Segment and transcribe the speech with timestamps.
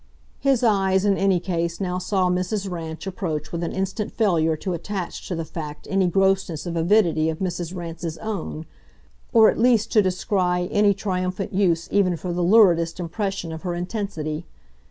[0.39, 2.67] His eyes, in any case, now saw Mrs.
[2.67, 7.29] Rance approach with an instant failure to attach to the fact any grossness of avidity
[7.29, 7.75] of Mrs.
[7.75, 8.65] Rance's own
[9.31, 13.75] or at least to descry any triumphant use even for the luridest impression of her
[13.75, 14.47] intensity.